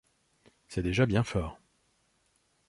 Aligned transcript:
C’est 0.67 0.81
déjà 0.81 1.05
bien 1.05 1.21
fort. 1.23 1.59